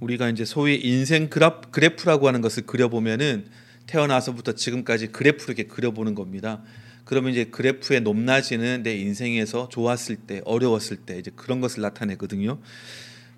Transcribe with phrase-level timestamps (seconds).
[0.00, 3.46] 우리가 이제 소위 인생 그래프, 그래프라고 하는 것을 그려보면은
[3.86, 6.62] 태어나서부터 지금까지 그래프를 이렇게 그려보는 겁니다.
[7.04, 12.58] 그러면 이제 그래프의 높낮이는 내 인생에서 좋았을 때, 어려웠을 때 이제 그런 것을 나타내거든요.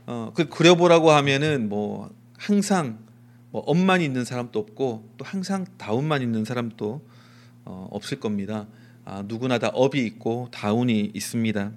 [0.07, 2.99] 어, 그 그려보라고 하면은 뭐 항상
[3.51, 7.07] 뭐 up만 있는 사람도 없고 또 항상 down만 있는 사람도
[7.67, 8.67] 어, 없을 겁니다.
[9.05, 11.73] 아, 누구나 다 up이 있고 down이 있습니다.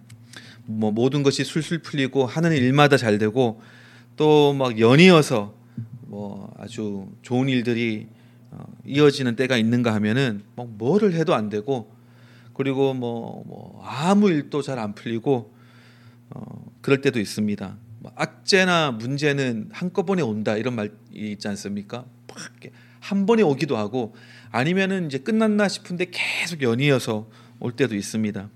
[0.66, 3.62] 뭐 모든 것이 술술 풀리고 하는 일마다 잘 되고
[4.18, 5.54] 또 막 연이어서
[6.08, 8.08] 뭐 아주 좋은 일들이
[8.52, 11.92] 어, 이어지는 때가 있는가 하면은 뭐 뭐를 해도 안 되고
[12.54, 15.54] 그리고 뭐, 뭐 아무 일도 잘 안 풀리고
[16.32, 17.78] 어, 그럴 때도 있습니다.
[18.00, 22.06] 뭐 악재나 문제는 한꺼번에 온다 이런 말이 있지 않습니까?
[23.00, 24.14] 한 번에 오기도 하고
[24.52, 28.50] 아니면은 이제 끝났나 싶은데 계속 연이어서 올 때도 있습니다.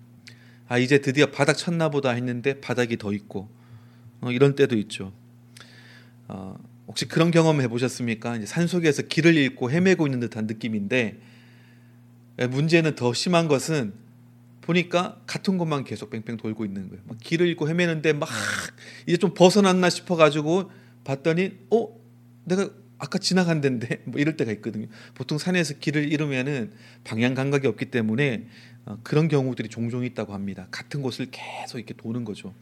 [0.67, 3.49] 아 이제 드디어 바닥 쳤나 보다 했는데 바닥이 더 있고
[4.21, 5.13] 어, 이런 때도 있죠.
[6.27, 6.57] 어,
[6.87, 8.37] 혹시 그런 경험 해보셨습니까?
[8.37, 11.19] 이제 산 속에서 길을 잃고 헤매고 있는 듯한 느낌인데
[12.39, 13.93] 예, 문제는 더 심한 것은
[14.61, 17.03] 보니까 같은 곳만 계속 뺑뺑 돌고 있는 거예요.
[17.05, 18.27] 막 길을 잃고 헤매는데 막
[19.05, 20.71] 이제 좀 벗어났나 싶어가지고
[21.03, 21.95] 봤더니 어
[22.45, 24.87] 내가 아까 지나간 데인데 뭐 이럴 때가 있거든요.
[25.13, 26.71] 보통 산에서 길을 잃으면은
[27.03, 28.47] 방향 감각이 없기 때문에
[28.85, 30.67] 어, 그런 경우들이 종종 있다고 합니다.
[30.71, 32.53] 같은 곳을 계속 이렇게 도는 거죠.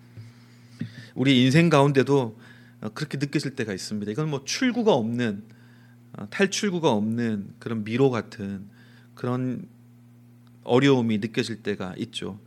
[1.15, 2.52] 우리 인생 가운데도 어,
[2.89, 4.11] 그렇게 느껴질 때가 있습니다.
[4.11, 5.43] 이건 뭐 출구가 없는
[6.13, 8.67] 어, 탈출구가 없는 그런 미로 같은
[9.15, 9.67] 그런
[10.63, 12.39] 어려움이 느껴질 때가 있죠.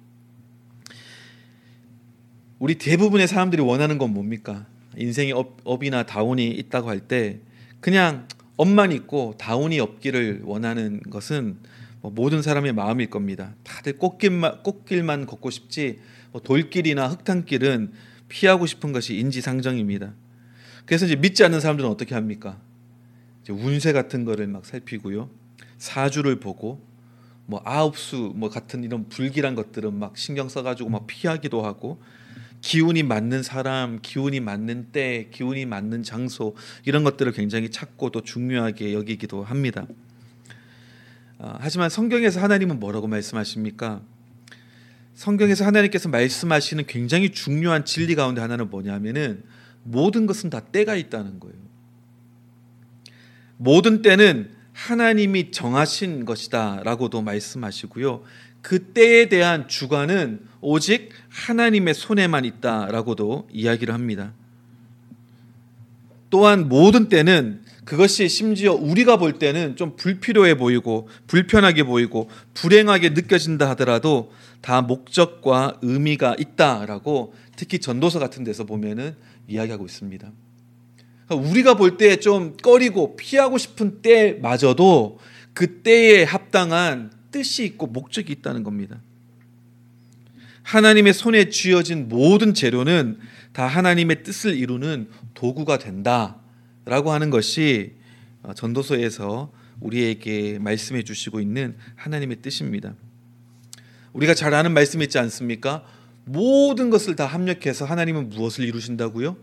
[2.58, 4.66] 우리 대부분의 사람들이 원하는 건 뭡니까?
[4.96, 7.40] 인생에 up, up이나 down이 있다고 할 때
[7.80, 11.58] 그냥 업만 있고 다운이 없기를 원하는 것은
[12.00, 13.54] 뭐 모든 사람의 마음일 겁니다.
[13.62, 15.98] 다들 꽃길만, 꽃길만 걷고 싶지
[16.32, 17.92] 뭐 돌길이나 흙탕길은
[18.28, 20.14] 피하고 싶은 것이 인지상정입니다.
[20.86, 22.58] 그래서 이제 믿지 않는 사람들은 어떻게 합니까?
[23.48, 25.28] 운세 같은 거를 막 살피고요.
[25.78, 26.80] 사주를 보고
[27.46, 32.00] 뭐 아홉수 뭐 같은 이런 불길한 것들은 막 신경 써 가지고 막 피하기도 하고
[32.60, 38.94] 기운이 맞는 사람, 기운이 맞는 때, 기운이 맞는 장소 이런 것들을 굉장히 찾고 또 중요하게
[38.94, 39.86] 여기기도 합니다.
[41.38, 44.00] 아, 하지만 성경에서 하나님은 뭐라고 말씀하십니까?
[45.14, 49.44] 성경에서 하나님께서 말씀하시는 굉장히 중요한 진리 가운데 하나는 뭐냐면은
[49.86, 51.56] 모든 것은 다 때가 있다는 거예요.
[53.56, 58.22] 모든 때는 하나님이 정하신 것이다라고도 말씀하시고요.
[58.60, 64.34] 그 때에 대한 주관은 오직 하나님의 손에만 있다라고도 이야기를 합니다.
[66.28, 73.70] 또한 모든 때는 그것이 심지어 우리가 볼 때는 좀 불필요해 보이고 불편하게 보이고 불행하게 느껴진다
[73.70, 79.14] 하더라도 다 목적과 의미가 있다라고 특히 전도서 같은 데서 보면은
[79.48, 80.32] 이야기하고 있습니다.
[81.28, 85.18] 그러니까 우리가 볼 때 좀 꺼리고 피하고 싶은 때마저도
[85.54, 89.00] 그 때에 합당한 뜻이 있고 목적이 있다는 겁니다.
[90.62, 93.18] 하나님의 손에 쥐어진 모든 재료는
[93.52, 97.92] 다 하나님의 뜻을 이루는 도구가 된다라고 하는 것이
[98.42, 102.94] 어, 전도서에서 우리에게 말씀해 주시고 있는 하나님의 뜻입니다.
[104.12, 105.84] 우리가 잘 아는 말씀 있지 않습니까?
[106.26, 109.36] 모든 것을 다 합력해서 하나님은 무엇을 이루신다고요?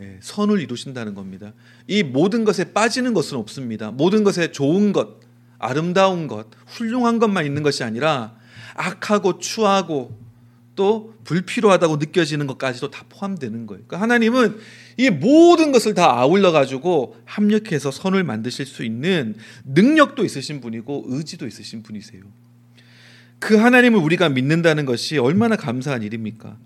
[0.00, 1.52] 예, 선을 이루신다는 겁니다.
[1.86, 3.92] 이 모든 것에 빠지는 것은 없습니다.
[3.92, 5.20] 모든 것에 좋은 것,
[5.58, 8.36] 아름다운 것, 훌륭한 것만 있는 것이 아니라
[8.74, 10.18] 악하고 추하고
[10.74, 13.82] 또 불필요하다고 느껴지는 것까지도 다 포함되는 거예요.
[13.86, 14.58] 그러니까 하나님은
[14.96, 21.46] 이 모든 것을 다 아울러 가지고 합력해서 선을 만드실 수 있는 능력도 있으신 분이고 의지도
[21.46, 22.22] 있으신 분이세요.
[23.38, 26.56] 그 하나님을 우리가 믿는다는 것이 얼마나 감사한 일입니까?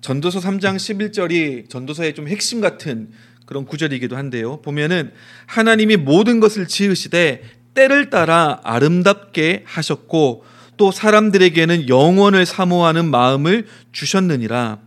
[0.00, 3.10] 전도서 3장 11절이 전도서의 좀 핵심 같은
[3.46, 4.60] 그런 구절이기도 한데요.
[4.62, 5.12] 보면은
[5.46, 7.42] 하나님이 모든 것을 지으시되
[7.74, 10.44] 때를 따라 아름답게 하셨고
[10.76, 14.78] 또 사람들에게는 영원을 사모하는 마음을 주셨느니라.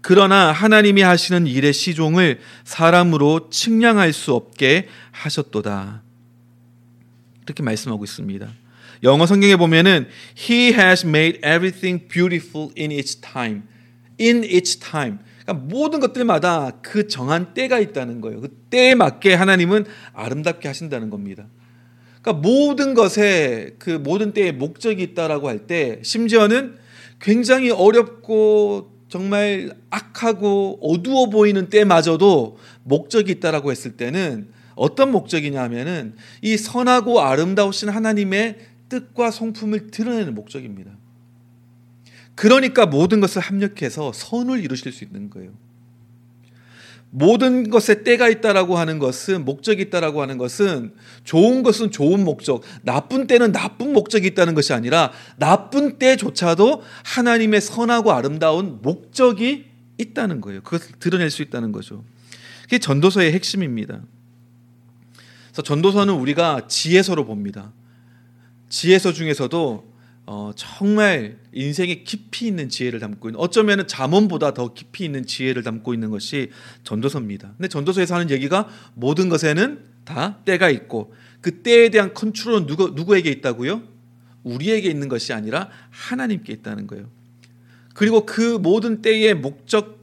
[0.00, 6.02] 그러나 하나님이 하시는 일의 시종을 사람으로 측량할 수 없게 하셨도다.
[7.44, 8.48] 이렇게 말씀하고 있습니다.
[9.02, 10.08] 영어 성경에 보면은
[10.38, 13.62] He has made everything beautiful in its time.
[14.20, 15.18] In its time.
[15.44, 18.40] 그러니까 모든 것들마다 그 정한 때가 있다는 거예요.
[18.40, 19.84] 그 때에 맞게 하나님은
[20.14, 21.46] 아름답게 하신다는 겁니다.
[22.20, 26.76] 그러니까 모든 것에 그 모든 때에 목적이 있다라고 할 때 심지어는
[27.20, 37.20] 굉장히 어렵고 정말 악하고 어두워 보이는 때마저도 목적이 있다라고 했을 때는 어떤 목적이냐면은 이 선하고
[37.20, 38.56] 아름다우신 하나님의
[38.88, 40.92] 뜻과 성품을 드러내는 목적입니다.
[42.34, 45.52] 그러니까 모든 것을 합력해서 선을 이루실 수 있는 거예요.
[47.10, 50.92] 모든 것에 때가 있다라고 하는 것은 목적이 있다라고 하는 것은
[51.24, 58.12] 좋은 것은 좋은 목적, 나쁜 때는 나쁜 목적이 있다는 것이 아니라 나쁜 때조차도 하나님의 선하고
[58.12, 59.66] 아름다운 목적이
[59.96, 60.62] 있다는 거예요.
[60.62, 62.04] 그것을 드러낼 수 있다는 거죠.
[62.64, 64.02] 그게 전도서의 핵심입니다.
[65.46, 67.72] 그래서 전도서는 우리가 지혜서로 봅니다.
[68.68, 69.96] 지혜서 중에서도
[70.28, 75.94] 어, 정말 인생에 깊이 있는 지혜를 담고 있는 어쩌면 잠언보다 더 깊이 있는 지혜를 담고
[75.94, 76.50] 있는 것이
[76.82, 77.52] 전도서입니다.
[77.56, 83.30] 근데 전도서에서 하는 얘기가 모든 것에는 다 때가 있고 그 때에 대한 컨트롤은 누구, 누구에게
[83.30, 83.82] 있다고요?
[84.42, 87.08] 우리에게 있는 것이 아니라 하나님께 있다는 거예요.
[87.94, 90.02] 그리고 그 모든 때의 목적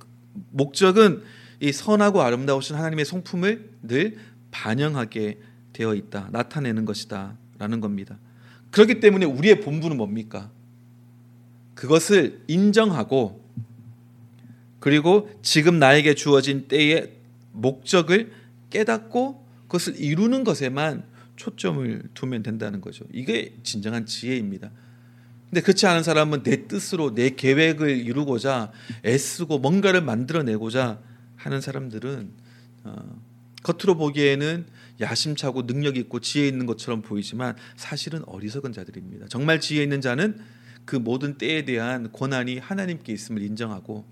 [0.52, 1.22] 목적은
[1.60, 4.18] 이 선하고 아름다우신 하나님의 성품을 늘
[4.52, 5.40] 반영하게
[5.74, 6.30] 되어 있다.
[6.32, 8.18] 나타내는 것이다라는 겁니다.
[8.74, 10.50] 그렇기 때문에 우리의 본분은 뭡니까?
[11.76, 13.40] 그것을 인정하고
[14.80, 17.14] 그리고 지금 나에게 주어진 때의
[17.52, 18.32] 목적을
[18.72, 21.04] 깨닫고 그것을 이루는 것에만
[21.36, 23.06] 초점을 두면 된다는 거죠.
[23.14, 24.72] 이게 진정한 지혜입니다.
[25.52, 28.72] 근데 그렇지 않은 사람은 내 뜻으로 내 계획을 이루고자
[29.06, 31.00] 애쓰고 뭔가를 만들어내고자
[31.36, 32.32] 하는 사람들은
[32.86, 33.22] 어,
[33.64, 34.66] 겉으로 보기에는
[35.00, 39.28] 야심차고 능력 있고 지혜 있는 것처럼 보이지만 사실은 어리석은 자들입니다.
[39.30, 40.40] 정말 지혜 있는 자는
[40.86, 44.06] 그 모든 때에 대한 권한이 하나님께 있음을 인정하고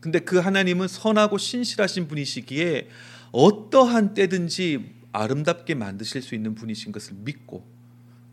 [0.00, 2.88] 근데 그 하나님은 선하고 신실하신 분이시기에
[3.30, 7.64] 어떠한 때든지 아름답게 만드실 수 있는 분이신 것을 믿고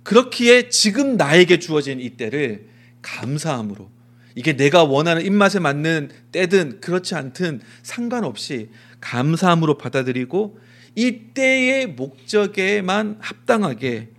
[0.04, 2.70] 그렇기에 지금 나에게 주어진 이 때를
[3.02, 3.92] 감사함으로
[4.36, 8.70] 이게 내가 원하는 입맛에 맞는 때든 그렇지 않든 상관없이
[9.01, 10.60] 감사함으로 받아들이고
[10.96, 14.10] 이때의 목적에만 합당하게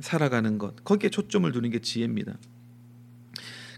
[0.00, 2.36] 살아가는 것 거기에 초점을 두는 게 지혜입니다.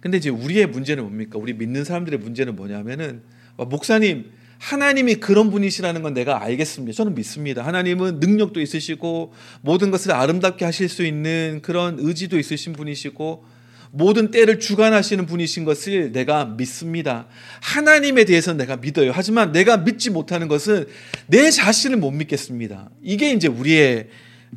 [0.01, 1.39] 근데 이제 우리의 문제는 뭡니까?
[1.39, 3.23] 우리 믿는 사람들의 문제는 뭐냐면은
[3.57, 6.95] 목사님 하나님이 그런 분이시라는 건 내가 알겠습니다.
[6.97, 7.65] 저는 믿습니다.
[7.65, 13.45] 하나님은 능력도 있으시고 모든 것을 아름답게 하실 수 있는 그런 의지도 있으신 분이시고
[13.91, 17.27] 모든 때를 주관하시는 분이신 것을 내가 믿습니다.
[17.61, 19.13] 하나님에 대해서는 내가 믿어요.
[19.15, 20.87] 하지만 내가 믿지 못하는 것은
[21.27, 22.91] 내 자신을 못 믿겠습니다.
[23.03, 24.09] 이게 이제 우리의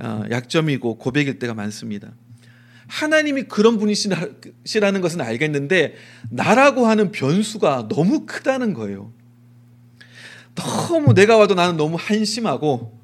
[0.01, 2.11] 어, 약점이고 고백일 때가 많습니다.
[2.87, 5.95] 하나님이 그런 분이시라는 것은 알겠는데
[6.29, 9.13] 나라고 하는 변수가 너무 크다는 거예요.
[10.55, 12.99] 너무 내가 봐도 나는 너무 한심하고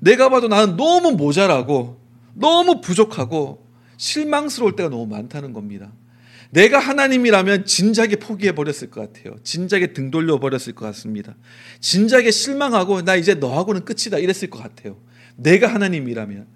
[0.00, 2.00] 내가 봐도 나는 너무 모자라고
[2.34, 3.63] 너무 부족하고
[3.96, 5.92] 실망스러울 때가 너무 많다는 겁니다.
[6.50, 9.36] 내가 하나님이라면 진작에 포기해 버렸을 것 같아요.
[9.42, 11.34] 진작에 등 돌려 버렸을 것 같습니다.
[11.80, 14.96] 진작에 실망하고 나 이제 너하고는 끝이다 이랬을 것 같아요.
[15.36, 16.46] 내가 하나님이라면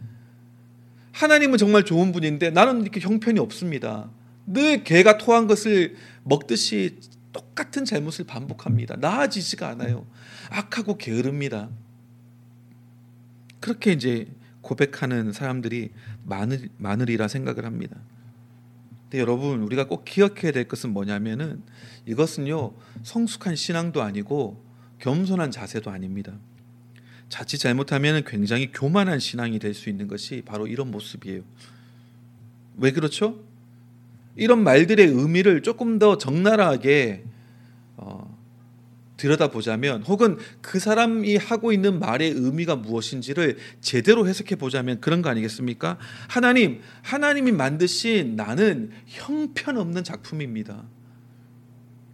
[1.12, 4.08] 하나님은 정말 좋은 분인데 나는 이렇게 형편이 없습니다.
[4.46, 6.96] 늘 개가 토한 것을 먹듯이
[7.32, 8.96] 똑같은 잘못을 반복합니다.
[9.00, 10.06] 나아지지가 않아요.
[10.50, 11.70] 악하고 게으릅니다.
[13.58, 14.28] 그렇게 이제
[14.68, 15.90] 고백하는 사람들이
[16.24, 17.96] 많을, 많으리라 생각을 합니다.
[19.04, 21.62] 근데 여러분 우리가 꼭 기억해야 될 것은 뭐냐면은
[22.04, 24.62] 이것은요 성숙한 신앙도 아니고
[24.98, 26.34] 겸손한 자세도 아닙니다.
[27.30, 31.42] 자칫 잘못하면 굉장히 교만한 신앙이 될 수 있는 것이 바로 이런 모습이에요.
[32.76, 33.42] 왜 그렇죠?
[34.36, 37.27] 이런 말들의 의미를 조금 더 적나라하게 어,
[39.18, 45.98] 들여다보자면 혹은 그 사람이 하고 있는 말의 의미가 무엇인지를 제대로 해석해 보자면 그런 거 아니겠습니까?
[46.28, 50.84] 하나님, 하나님이 만드신 나는 형편없는 작품입니다.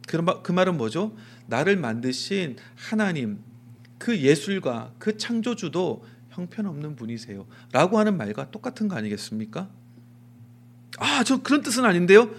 [0.06, 1.16] 그 말은 뭐죠?
[1.46, 3.38] 나를 만드신 하나님,
[3.98, 7.46] 그 예술가, 그 창조주도 형편없는 분이세요.
[7.72, 9.70] 라고 하는 말과 똑같은 거 아니겠습니까?
[10.98, 12.30] 아, 저 그런 뜻은 아닌데요?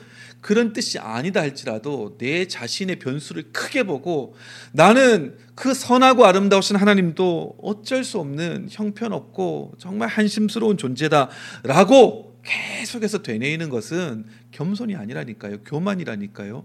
[0.46, 4.36] 그런 뜻이 아니다 할지라도 내 자신의 변수를 크게 보고
[4.74, 14.26] 나는 그 선하고 아름다우신 하나님도 어쩔 수 없는 형편없고 정말 한심스러운 존재다라고 계속해서 되뇌이는 것은
[14.52, 15.64] 겸손이 아니라니까요.
[15.64, 16.64] 교만이라니까요.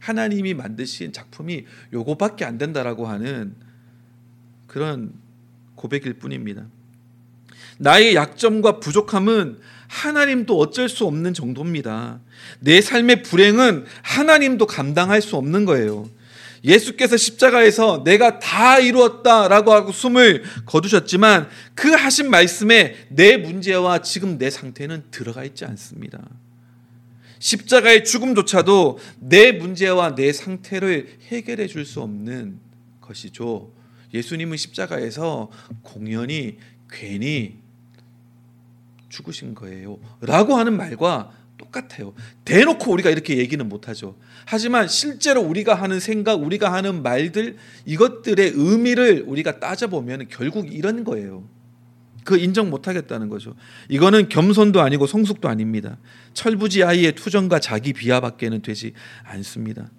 [0.00, 3.56] 하나님이 만드신 작품이 요거밖에 안 된다라고 하는
[4.66, 5.12] 그런
[5.74, 6.66] 고백일 뿐입니다.
[7.78, 9.60] 나의 약점과 부족함은
[9.94, 12.18] 하나님도 어쩔 수 없는 정도입니다.
[12.58, 16.10] 내 삶의 불행은 하나님도 감당할 수 없는 거예요.
[16.64, 24.50] 예수께서 십자가에서 내가 다 이루었다라고 하고 숨을 거두셨지만 그 하신 말씀에 내 문제와 지금 내
[24.50, 26.18] 상태는 들어가 있지 않습니다.
[27.38, 32.58] 십자가의 죽음조차도 내 문제와 내 상태를 해결해 줄 수 없는
[33.00, 33.70] 것이죠.
[34.12, 35.50] 예수님은 십자가에서
[35.82, 36.56] 공연히
[36.90, 37.63] 괜히
[39.14, 39.98] 죽으신 거예요.
[40.20, 42.14] 라고 하는 말과 똑같아요.
[42.44, 44.16] 대놓고 우리가 이렇게 얘기는 못하죠.
[44.44, 47.56] 하지만 실제로 우리가 하는 생각, 우리가 하는 말들
[47.86, 51.48] 이것들의 의미를 우리가 따져보면 결국 이런 거예요.
[52.24, 53.54] 그 인정 못하겠다는 거죠.
[53.88, 55.98] 이거는 겸손도 아니고 성숙도 아닙니다.
[56.32, 58.94] 철부지 아이의 투정과 자기 비하밖에는 되지
[59.24, 59.90] 않습니다.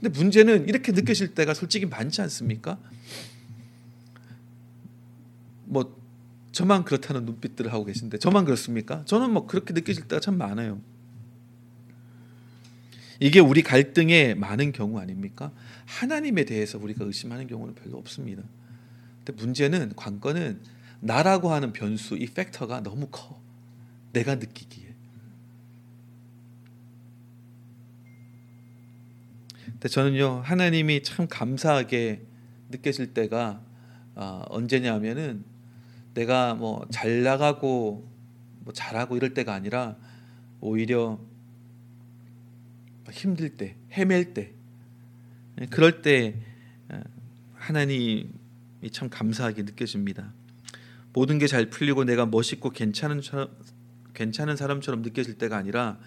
[0.00, 2.78] 근데 문제는 이렇게 느끼실 때가 솔직히 많지 않습니까?
[5.64, 6.01] 뭐
[6.52, 9.04] 저만 그렇다는 눈빛들을 하고 계신데 저만 그렇습니까?
[9.06, 10.80] 저는 뭐 그렇게 느끼실 때가 참 많아요.
[13.20, 15.52] 이게 우리 갈등의 많은 경우 아닙니까?
[15.86, 18.42] 하나님에 대해서 우리가 의심하는 경우는 별로 없습니다.
[19.24, 20.60] 근데 문제는 관건은
[21.00, 23.40] 나라고 하는 변수 이 팩터가 너무 커.
[24.12, 24.94] 내가 느끼기에.
[29.64, 32.22] 근데 저는요 하나님이 참 감사하게
[32.70, 33.62] 느껴질 때가
[34.14, 35.51] 어, 언제냐면은
[36.14, 38.08] 내가 뭐 잘 나가고
[38.60, 39.96] 뭐 잘하고 이럴 때가 아니라
[40.60, 41.18] 오히려
[43.10, 44.52] 힘들 때, 헤맬 때,
[45.60, 46.34] 예, 그럴 때
[46.88, 47.02] 어,
[47.54, 48.30] 하나님이
[48.90, 50.32] 참 감사하게 느껴집니다.
[51.12, 53.20] 모든 게 잘 풀리고 내가 멋있고 괜찮은
[54.14, 55.98] 괜찮은 사람처럼 느껴질 때가 아니라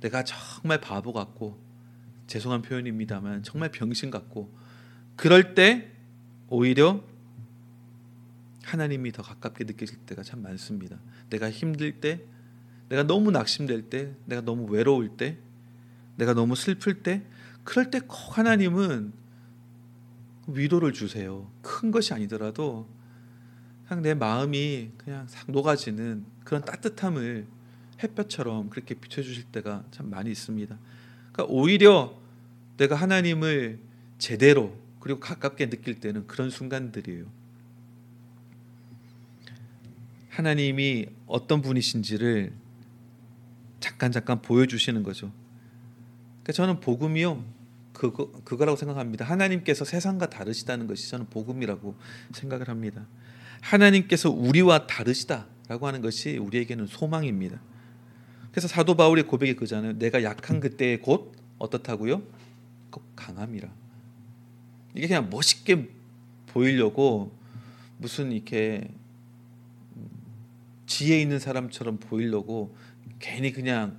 [0.00, 1.60] 내가 정말 바보 같고
[2.26, 4.52] 죄송한 표현입니다만 정말 병신 같고
[5.16, 5.92] 그럴 때
[6.48, 7.04] 오히려
[8.68, 10.98] 하나님이 더 가깝게 느껴질 때가 참 많습니다.
[11.30, 12.22] 내가 힘들 때,
[12.88, 15.38] 내가 너무 낙심될 때, 내가 너무 외로울 때,
[16.16, 17.22] 내가 너무 슬플 때
[17.64, 19.12] 그럴 때 꼭 하나님은
[20.48, 21.50] 위로를 주세요.
[21.62, 22.88] 큰 것이 아니더라도
[23.86, 27.46] 그냥 내 마음이 그냥 싹 녹아지는 그런 따뜻함을
[28.02, 30.78] 햇볕처럼 그렇게 비춰주실 때가 참 많이 있습니다.
[31.32, 32.18] 그러니까 오히려
[32.76, 33.78] 내가 하나님을
[34.18, 37.37] 제대로 그리고 가깝게 느낄 때는 그런 순간들이에요.
[40.38, 42.52] 하나님이 어떤 분이신지를
[43.80, 45.32] 잠깐 잠깐 보여주시는 거죠.
[46.44, 47.42] 그러니까 저는 복음이요
[47.92, 49.24] 그거 그거라고 생각합니다.
[49.24, 51.96] 하나님께서 세상과 다르시다는 것이 저는 복음이라고
[52.30, 53.04] 생각을 합니다.
[53.62, 57.60] 하나님께서 우리와 다르시다라고 하는 것이 우리에게는 소망입니다.
[58.52, 59.98] 그래서 사도 바울의 고백이 그잖아요.
[59.98, 62.22] 내가 약한 그때 곧 어떻다고요?
[62.92, 63.68] 꼭 강함이라.
[64.94, 65.88] 이게 그냥 멋있게
[66.46, 67.36] 보이려고
[67.96, 68.88] 무슨 이렇게
[70.88, 72.76] 지혜 있는 사람처럼 보이려고
[73.20, 73.98] 괜히 그냥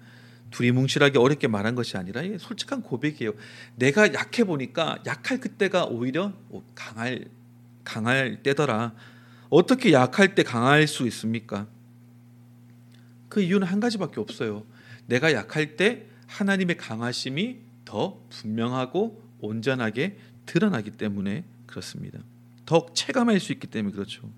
[0.51, 3.33] 둘이 뭉실하게 어렵게 말한 것이 아니라 솔직한 고백이에요.
[3.75, 6.33] 내가 약해 보니까 약할 그때가 오히려
[6.75, 7.25] 강할
[7.83, 8.93] 강할 때더라.
[9.49, 11.67] 어떻게 약할 때 강할 수 있습니까?
[13.29, 14.65] 그 이유는 한 가지밖에 없어요.
[15.05, 22.19] 내가 약할 때 하나님의 강하심이 더 분명하고 온전하게 드러나기 때문에 그렇습니다.
[22.65, 24.29] 더 체감할 수 있기 때문에 그렇죠.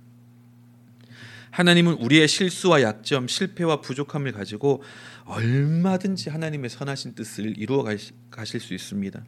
[1.51, 4.81] 하나님은 우리의 실수와 약점, 실패와 부족함을 가지고
[5.25, 7.85] 얼마든지 하나님의 선하신 뜻을 이루어
[8.29, 9.23] 가실 수 있습니다.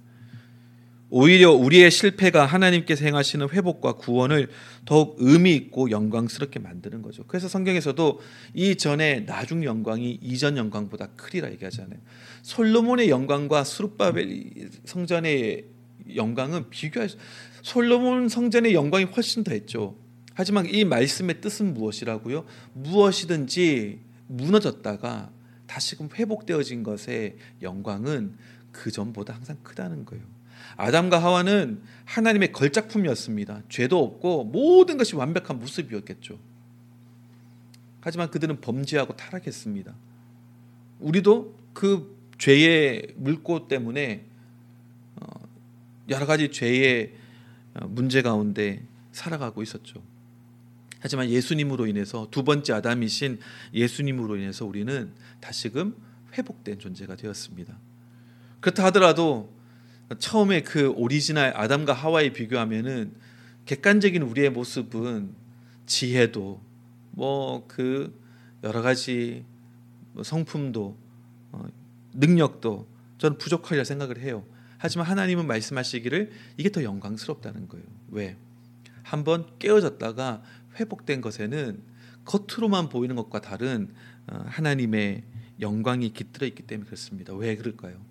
[1.15, 4.49] 오히려 우리의 실패가 하나님께서 행하시는 회복과 구원을
[4.85, 7.23] 더욱 의미 있고 영광스럽게 만드는 거죠.
[7.27, 8.19] 그래서 성경에서도
[8.55, 11.99] 이 전에 나중 영광이 이전 영광보다 크리라 얘기하잖아요.
[12.41, 15.65] 솔로몬의 영광과 수르바벨 성전의
[16.15, 17.17] 영광은 비교할 수
[17.61, 20.02] 솔로몬 성전의 영광이 훨씬 더 했죠.
[20.33, 22.45] 하지만 이 말씀의 뜻은 무엇이라고요?
[22.73, 25.31] 무엇이든지 무너졌다가
[25.67, 28.35] 다시금 회복되어진 것의 영광은
[28.71, 30.23] 그 전보다 항상 크다는 거예요.
[30.77, 33.63] 아담과 하와는 하나님의 걸작품이었습니다.
[33.69, 36.39] 죄도 없고 모든 것이 완벽한 모습이었겠죠.
[38.01, 39.93] 하지만 그들은 범죄하고 타락했습니다.
[40.99, 44.25] 우리도 그 죄의 물고 때문에
[45.15, 45.25] 어,
[46.09, 47.13] 여러 가지 죄의
[47.75, 50.01] 어, 문제 가운데 살아가고 있었죠.
[51.03, 53.39] 하지만 예수님으로 인해서 두 번째 아담이신
[53.73, 55.97] 예수님으로 인해서 우리는 다시금
[56.31, 57.77] 회복된 존재가 되었습니다.
[58.61, 59.53] 그렇다 하더라도
[60.17, 63.13] 처음에 그 오리지널 아담과 하와에 비교하면은
[63.65, 65.35] 객관적인 우리의 모습은
[65.85, 66.61] 지혜도
[67.11, 68.17] 뭐 그
[68.63, 69.43] 여러 가지
[70.13, 70.97] 뭐 성품도
[71.51, 71.65] 어,
[72.13, 74.45] 능력도 저는 부족하리라 생각을 해요.
[74.77, 77.85] 하지만 하나님은 말씀하시기를 이게 더 영광스럽다는 거예요.
[78.09, 78.37] 왜?
[79.03, 80.41] 한번 깨어졌다가
[80.79, 81.81] 회복된 것에는
[82.25, 83.93] 겉으로만 보이는 것과 다른
[84.27, 85.23] 어, 하나님의
[85.59, 87.33] 영광이 깃들어 있기 때문에 그렇습니다.
[87.33, 88.03] 왜 그럴까요?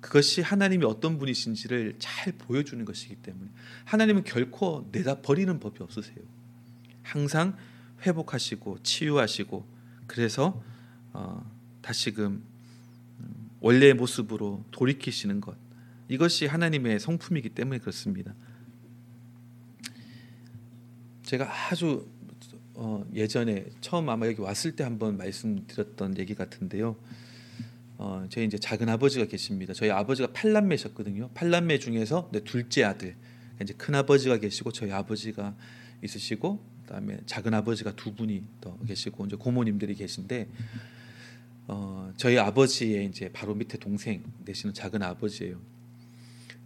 [0.00, 3.50] 그것이 하나님이 어떤 분이신지를 잘 보여주는 것이기 때문에
[3.84, 6.18] 하나님은 결코 내다 버리는 법이 없으세요.
[7.02, 7.56] 항상
[8.06, 9.66] 회복하시고 치유하시고
[10.06, 10.62] 그래서
[11.12, 11.50] 어,
[11.82, 12.42] 다시금
[13.20, 15.56] 음, 원래의 모습으로 돌이키시는 것
[16.08, 18.34] 이것이 하나님의 성품이기 때문에 그렇습니다.
[21.28, 22.08] 제가 아주
[22.72, 26.96] 어, 예전에 처음 아마 여기 왔을 때 한번 말씀드렸던 얘기 같은데요.
[27.98, 29.74] 어, 저희 이제 작은 아버지가 계십니다.
[29.74, 31.28] 저희 아버지가 팔남매셨거든요.
[31.34, 33.14] 팔남매 중에서 네, 둘째 아들.
[33.60, 35.54] 이제 큰 아버지가 계시고 저희 아버지가
[36.02, 40.48] 있으시고 그다음에 작은 아버지가 두 분이 더 계시고 이제 고모님들이 계신데
[41.66, 45.60] 어, 저희 아버지의 이제 바로 밑에 동생 되시는 작은 아버지예요.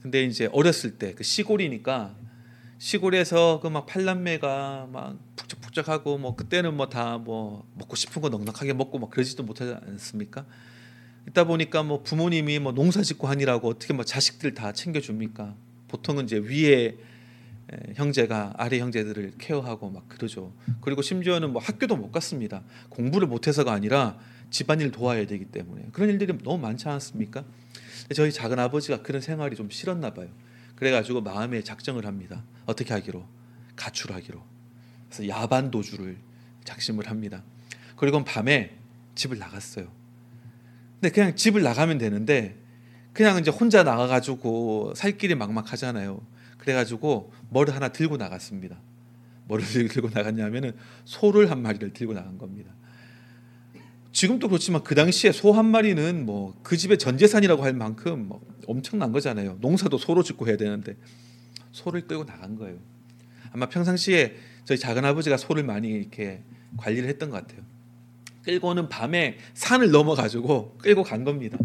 [0.02, 2.14] 근데 이제 어렸을 때 그 시골이니까
[2.82, 8.72] 시골에서 그 막 팔남매가 막 북적북적하고 뭐 그때는 뭐 다뭐 뭐 먹고 싶은 거 넉넉하게
[8.72, 10.44] 먹고 막 그러지도 못하지 않습니까?
[11.28, 15.54] 있다 보니까 뭐 부모님이 뭐 농사 짓고 하니라고 어떻게 뭐 자식들 다 챙겨 줍니까?
[15.86, 16.96] 보통은 이제 위에
[17.94, 20.52] 형제가 아래 형제들을 케어하고 막 그러죠.
[20.80, 22.64] 그리고 심지어는 뭐 학교도 못 갔습니다.
[22.88, 24.18] 공부를 못해서가 아니라
[24.50, 27.44] 집안일 도와야 되기 때문에 그런 일들이 너무 많지 않습니까?
[28.12, 30.26] 저희 작은 아버지가 그런 생활이 좀 싫었나 봐요.
[30.82, 32.42] 그래가지고 마음에 작정을 합니다.
[32.66, 33.24] 어떻게 하기로
[33.76, 34.42] 가출하기로.
[35.06, 36.16] 그래서 야반 도주를
[36.64, 37.44] 작심을 합니다.
[37.94, 38.76] 그리고 밤에
[39.14, 39.86] 집을 나갔어요.
[41.00, 42.58] 근데 그냥 집을 나가면 되는데
[43.12, 46.20] 그냥 이제 혼자 나가가지고 살 길이 막막하잖아요.
[46.58, 48.76] 그래가지고 뭐를 하나 들고 나갔습니다.
[49.44, 50.72] 뭐를 들고 나갔냐면은
[51.04, 52.72] 소를 한 마리를 들고 나간 겁니다.
[54.12, 58.40] 지금도 그렇지만 그 당시에 소 한 마리는 뭐 그 집의 전 재산이라고 할 만큼 뭐
[58.66, 59.58] 엄청난 거잖아요.
[59.60, 60.96] 농사도 소로 짓고 해야 되는데
[61.72, 62.78] 소를 끌고 나간 거예요.
[63.52, 66.42] 아마 평상시에 저희 작은 아버지가 소를 많이 이렇게
[66.76, 67.62] 관리를 했던 것 같아요.
[68.44, 71.58] 끌고는 밤에 산을 넘어 가지고 끌고 간 겁니다.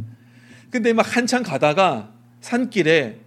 [0.70, 3.22] 근데 막 한참 가다가 산길에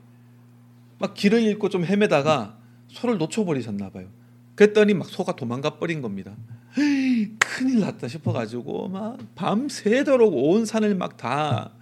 [0.98, 2.58] 막 길을 잃고 좀 헤매다가
[2.88, 4.08] 소를 놓쳐버리셨나 봐요.
[4.54, 6.36] 그랬더니 막 소가 도망가 버린 겁니다.
[7.38, 11.72] 큰일 났다 싶어가지고 막 밤새도록 온 산을 막 다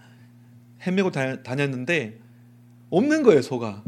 [0.87, 2.19] 헤매고 다녔는데
[2.91, 3.83] 없는 거예요 소가.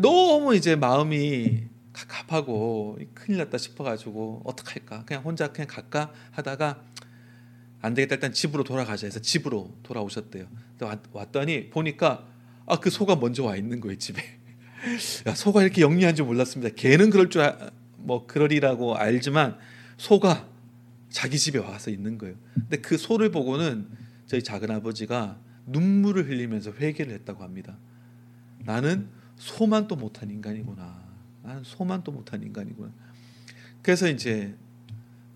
[0.00, 6.82] 너무 이제 마음이 갑갑하고 큰일 났다 싶어가지고 어떡할까 그냥 혼자 그냥 갈까 하다가
[7.80, 10.46] 안 되겠다 일단 집으로 돌아가자 해서 집으로 돌아오셨대요.
[11.12, 12.26] 왔더니 보니까
[12.66, 14.22] 아 그 소가 먼저 와 있는 거예요 집에.
[15.26, 16.74] 야 소가 이렇게 영리한 줄 몰랐습니다.
[16.74, 17.42] 개는 그럴 줄
[18.04, 19.58] 뭐 그러리라고 알지만
[19.96, 20.48] 소가
[21.08, 22.36] 자기 집에 와서 있는 거예요.
[22.54, 23.88] 근데 그 소를 보고는
[24.26, 27.78] 저희 작은 아버지가 눈물을 흘리면서 회개를 했다고 합니다.
[28.58, 31.04] 나는 소만 또 못한 인간이구나.
[31.42, 32.92] 나는 소만 또 못한 인간이구나.
[33.82, 34.54] 그래서 이제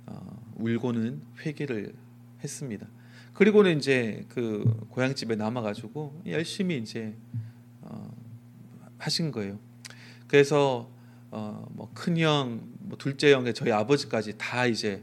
[0.06, 1.94] 어, 울고는 회개를
[2.42, 2.86] 했습니다.
[3.34, 7.14] 그리고는 이제 그 고향 집에 남아가지고 열심히 이제
[7.82, 8.10] 어,
[8.98, 9.58] 하신 거예요.
[10.26, 10.90] 그래서
[11.30, 15.02] 어, 뭐 큰형, 뭐 둘째 형, 저희 아버지까지 다 이제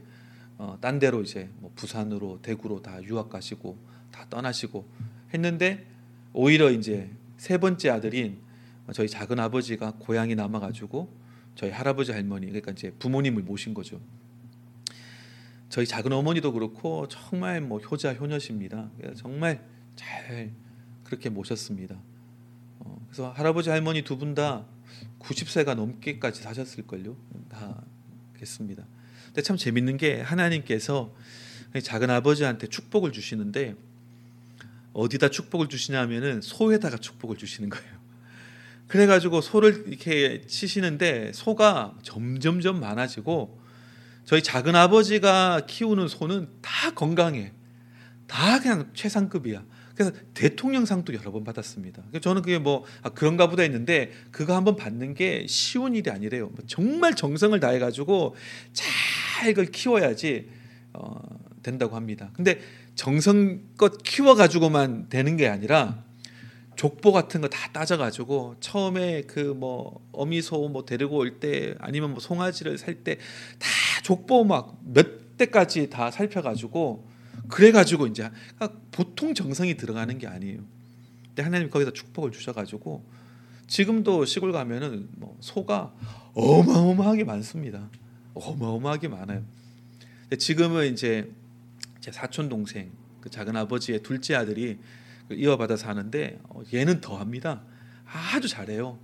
[0.58, 3.76] 어, 딴 데로 이제 뭐 부산으로 대구로 다 유학 가시고
[4.10, 4.86] 다 떠나시고
[5.34, 5.86] 했는데
[6.32, 8.38] 오히려 이제 세 번째 아들인
[8.92, 11.12] 저희 작은 아버지가 고향에 남아 가지고
[11.54, 14.00] 저희 할아버지 할머니 그러니까 이제 부모님을 모신 거죠.
[15.68, 18.90] 저희 작은 어머니도 그렇고 정말 뭐 효자 효녀십니다.
[19.16, 20.52] 정말 잘
[21.04, 21.96] 그렇게 모셨습니다.
[22.80, 24.64] 어, 그래서 할아버지 할머니 두 분 다
[25.20, 27.16] 90세가 넘게까지 사셨을 걸요.
[27.48, 27.82] 다
[28.34, 28.84] 그랬습니다.
[29.26, 31.14] 근데 참 재밌는 게 하나님께서
[31.82, 33.74] 작은 아버지한테 축복을 주시는데
[34.92, 37.96] 어디다 축복을 주시냐면은 소에다가 축복을 주시는 거예요.
[38.88, 43.60] 그래가지고 소를 이렇게 치시는데 소가 점점점 많아지고
[44.24, 47.52] 저희 작은 아버지가 키우는 소는 다 건강해,
[48.26, 49.64] 다 그냥 최상급이야.
[49.96, 52.02] 그래서 대통령상도 여러 번 받았습니다.
[52.20, 56.48] 저는 그게 뭐 아, 그런가 보다 했는데 그거 한번 받는 게 쉬운 일이 아니래요.
[56.48, 58.36] 뭐 정말 정성을 다해 가지고
[58.74, 60.48] 잘 그걸 키워야지
[60.92, 61.18] 어,
[61.62, 62.30] 된다고 합니다.
[62.34, 62.60] 근데
[62.94, 66.04] 정성껏 키워 가지고만 되는 게 아니라
[66.76, 72.10] 족보 같은 거 다 따져 가지고 처음에 그 뭐 어미소 뭐 데리고 올 때 아니면
[72.10, 73.16] 뭐 송아지를 살 때
[73.58, 73.66] 다
[74.02, 77.06] 족보 막 몇 대까지 다 살펴 가지고
[77.48, 80.60] 그래가지고 이제 그러니까 보통 정성이 들어가는 게 아니에요.
[81.28, 83.04] 근데 하나님 거기다 축복을 주셔가지고
[83.66, 85.92] 지금도 시골 가면은 뭐 소가
[86.34, 87.90] 어마어마하게 많습니다.
[88.34, 89.44] 어마어마하게 많아요.
[90.22, 91.30] 근데 지금은 이제
[92.00, 94.78] 제 사촌 동생 그 작은 아버지의 둘째 아들이
[95.28, 97.62] 그 이어받아 사는데 어, 얘는 더합니다.
[98.04, 98.98] 아주 잘해요.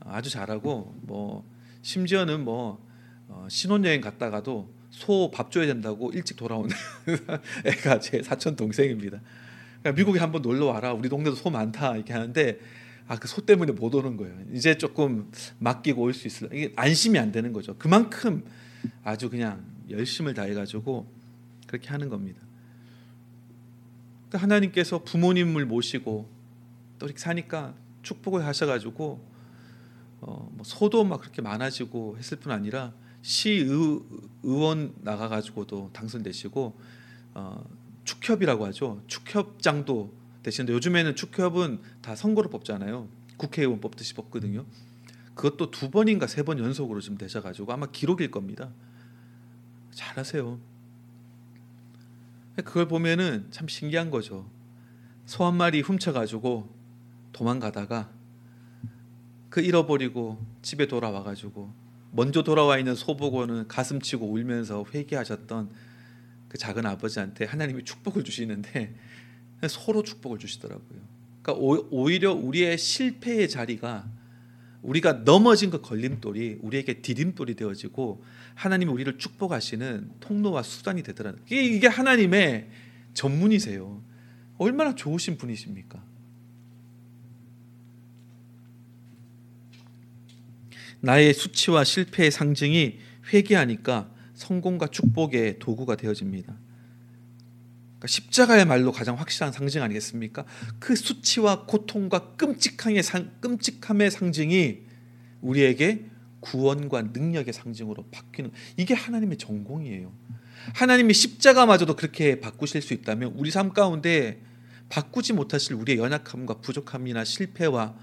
[0.00, 1.44] 아주 잘하고 뭐
[1.82, 2.84] 심지어는 뭐
[3.28, 6.70] 어, 신혼여행 갔다가도 소 밥 줘야 된다고 일찍 돌아오는
[7.64, 9.20] 애가 제 사촌 동생입니다.
[9.80, 10.92] 그러니까 미국에 한번 놀러 와라.
[10.92, 12.58] 우리 동네도 소 많다 이렇게 하는데
[13.08, 14.34] 아 그 소 때문에 못 오는 거예요.
[14.52, 17.76] 이제 조금 맡기고 올 수 있을 이게 안심이 안 되는 거죠.
[17.78, 18.44] 그만큼
[19.04, 21.06] 아주 그냥 열심을 다해 가지고
[21.66, 22.40] 그렇게 하는 겁니다.
[24.28, 26.28] 그러니까 하나님께서 부모님을 모시고
[26.98, 29.20] 또 이렇게 사니까 축복을 하셔가지고
[30.20, 34.00] 어, 뭐 소도 막 그렇게 많아지고 했을 뿐 아니라 시 의,
[34.42, 36.76] 원 나가가지고도 당선되시고
[37.34, 37.64] 어,
[38.04, 39.02] 축협이라고 하죠.
[39.06, 43.08] 축협장도 되시는데 요즘에는 축협은 다 선거로 뽑잖아요.
[43.36, 44.64] 국회의원 뽑듯이 뽑거든요.
[45.34, 48.70] 그것도 두 번인가 세 번 연속으로 좀 되셔가지고 아마 기록일 겁니다.
[49.92, 50.58] 잘하세요.
[52.64, 54.48] 그걸 보면은 참 신기한 거죠.
[55.26, 56.68] 소 한 마리 훔쳐가지고
[57.32, 58.10] 도망가다가
[59.48, 61.72] 그 잃어버리고 집에 돌아와가지고
[62.12, 65.70] 먼저 돌아와 있는 소 보고는 가슴치고 울면서 회개하셨던
[66.48, 68.94] 그 작은 아버지한테 하나님이 축복을 주시는데
[69.68, 71.00] 서로 축복을 주시더라고요.
[71.42, 74.08] 그러니까 오히려 우리의 실패의 자리가
[74.82, 82.68] 우리가 넘어진 그 걸림돌이 우리에게 디딤돌이 되어지고 하나님이 우리를 축복하시는 통로와 수단이 되더라는 이게 하나님의
[83.14, 84.02] 전문이세요.
[84.58, 86.02] 얼마나 좋으신 분이십니까?
[91.00, 92.98] 나의 수치와 실패의 상징이
[93.32, 96.56] 회개하니까 성공과 축복의 도구가 되어집니다.
[98.00, 100.46] 그러니까 십자가야말로 가장 확실한 상징 아니겠습니까?
[100.78, 104.80] 그 수치와 고통과 끔찍함의, 상, 끔찍함의 상징이
[105.42, 106.06] 우리에게
[106.40, 110.12] 구원과 능력의 상징으로 바뀌는 이게 하나님의 전공이에요.
[110.74, 114.42] 하나님이 십자가마저도 그렇게 바꾸실 수 있다면 우리 삶 가운데
[114.88, 117.94] 바꾸지 못하실 우리의 연약함과 부족함이나 실패와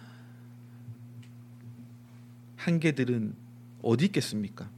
[2.68, 3.34] 한계들은
[3.82, 4.70] 어디 있겠습니까?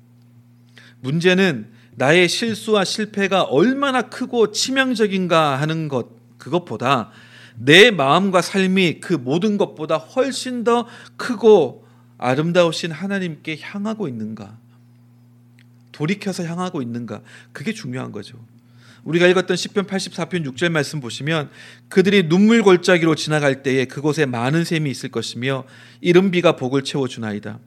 [1.02, 7.10] 문제는 나의 실수와 실패가 얼마나 크고 치명적인가 하는 것 그것보다
[7.58, 11.86] 내 마음과 삶이 그 모든 것보다 훨씬 더 크고
[12.18, 14.58] 아름다우신 하나님께 향하고 있는가
[15.92, 17.22] 돌이켜서 향하고 있는가
[17.52, 18.38] 그게 중요한 거죠.
[19.04, 21.50] 우리가 읽었던 시편 84편 6절 말씀 보시면
[21.88, 25.66] 그들이 눈물 골짜기로 지나갈 때에 그곳에 많은 샘이 있을 것이며
[26.02, 27.60] 이른 비가 복을 채워 주나이다.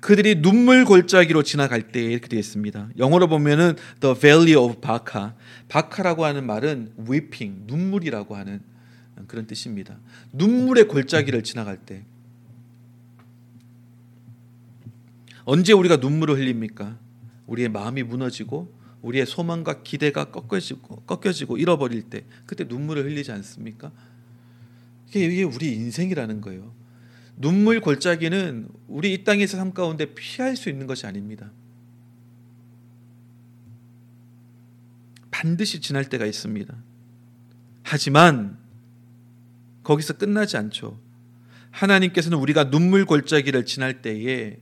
[0.00, 2.90] 그들이 눈물 골짜기로 지나갈 때 이렇게 되어 있습니다.
[2.98, 5.32] 영어로 보면은 the valley of Baca.
[5.68, 8.60] 바카라고 하는 말은 weeping, 눈물이라고 하는
[9.26, 9.98] 그런 뜻입니다.
[10.32, 12.04] 눈물의 골짜기를 지나갈 때
[15.44, 16.98] 언제 우리가 눈물을 흘립니까?
[17.46, 23.90] 우리의 마음이 무너지고 우리의 소망과 기대가 꺾여지고 꺾여지고 잃어버릴 때 그때 눈물을 흘리지 않습니까?
[25.08, 26.72] 이게 우리 인생이라는 거예요.
[27.40, 31.50] 눈물 골짜기는 우리 이 땅에서 삶 가운데 피할 수 있는 것이 아닙니다.
[35.30, 36.76] 반드시 지날 때가 있습니다.
[37.82, 38.58] 하지만
[39.82, 41.00] 거기서 끝나지 않죠.
[41.70, 44.58] 하나님께서는 우리가 눈물 골짜기를 지날 때에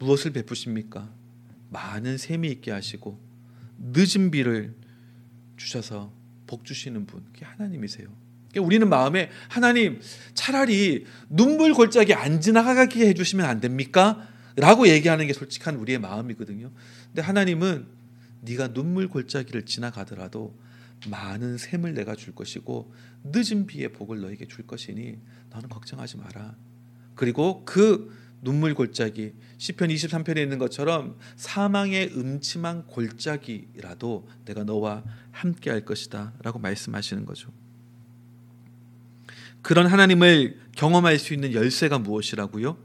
[0.00, 1.08] 무엇을 베푸십니까?
[1.70, 3.20] 많은 샘이 있게 하시고
[3.78, 4.74] 늦은 비를
[5.56, 6.12] 주셔서
[6.48, 8.25] 복 주시는 분, 그게 하나님이세요.
[8.60, 10.00] 우리는 마음에 하나님
[10.34, 14.28] 차라리 눈물 골짜기 안 지나가게 해주시면 안 됩니까?
[14.56, 16.70] 라고 얘기하는 게 솔직한 우리의 마음이거든요.
[17.08, 17.86] 근데 하나님은
[18.40, 20.56] 네가 눈물 골짜기를 지나가더라도
[21.08, 22.92] 많은 샘을 내가 줄 것이고
[23.24, 25.18] 늦은 비의 복을 너에게 줄 것이니
[25.50, 26.54] 너는 걱정하지 마라.
[27.14, 35.84] 그리고 그 눈물 골짜기 시편 23편에 있는 것처럼 사망의 음침한 골짜기라도 내가 너와 함께 할
[35.84, 37.50] 것이다라고 말씀하시는 거죠.
[39.66, 42.76] 그런 하나님을 경험할 수 있는 열쇠가 무엇이라고요?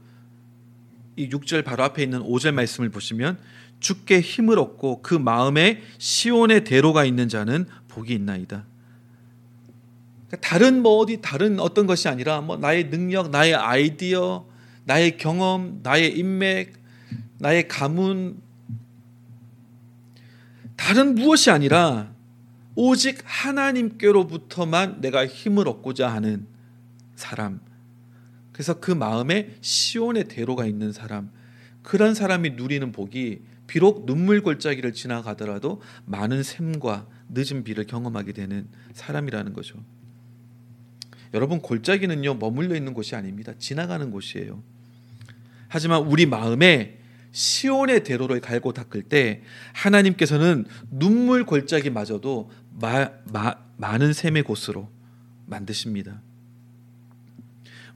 [1.14, 3.38] 이 6절 바로 앞에 있는 5절 말씀을 보시면
[3.78, 8.66] 주께 힘을 얻고 그 마음에 시온의 대로가 있는 자는 복이 있나이다.
[10.26, 14.44] 그러니까 다른 뭐 어디 다른 어떤 것이 아니라 뭐 나의 능력, 나의 아이디어,
[14.84, 16.72] 나의 경험, 나의 인맥,
[17.38, 18.42] 나의 가문
[20.74, 22.12] 다른 무엇이 아니라
[22.74, 26.50] 오직 하나님께로부터만 내가 힘을 얻고자 하는
[27.22, 27.60] 사람.
[28.52, 31.30] 그래서 그 마음에 시온의 대로가 있는 사람.
[31.82, 39.54] 그런 사람이 누리는 복이 비록 눈물 골짜기를 지나가더라도 많은 샘과 늦은 비를 경험하게 되는 사람이라는
[39.54, 39.82] 거죠.
[41.32, 43.54] 여러분 골짜기는요 머물러 있는 곳이 아닙니다.
[43.58, 44.62] 지나가는 곳이에요.
[45.68, 46.98] 하지만 우리 마음에
[47.30, 54.90] 시온의 대로를 갈고 닦을 때 하나님께서는 눈물 골짜기마저도 마, 마, 많은 샘의 곳으로
[55.46, 56.20] 만드십니다.